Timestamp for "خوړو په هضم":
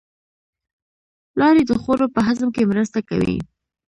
1.81-2.49